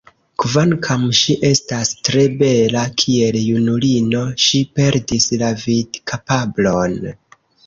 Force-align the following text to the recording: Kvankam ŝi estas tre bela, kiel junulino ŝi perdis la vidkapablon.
Kvankam 0.43 1.01
ŝi 1.17 1.35
estas 1.49 1.91
tre 2.07 2.23
bela, 2.39 2.85
kiel 3.03 3.37
junulino 3.43 4.23
ŝi 4.47 4.63
perdis 4.81 5.29
la 5.45 5.53
vidkapablon. 5.67 6.99